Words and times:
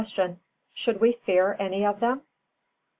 _Should 0.73 0.99
we 0.99 1.11
fear 1.11 1.55
any 1.59 1.85
of 1.85 1.99
them? 1.99 2.23